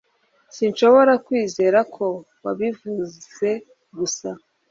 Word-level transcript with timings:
Sinshobora 0.55 1.13
kwizera 1.25 1.79
ko 1.95 2.05
wabivuze 2.43 3.49
gusa 3.97 4.29